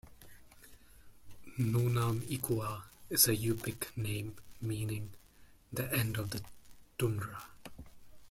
"Nunam 1.59 2.21
Iqua" 2.27 2.85
is 3.11 3.27
a 3.27 3.35
Yupik 3.35 3.95
name 3.95 4.35
meaning 4.59 5.11
"the 5.71 5.93
end 5.93 6.17
of 6.17 6.31
the 6.31 6.41
tundra". 6.97 7.43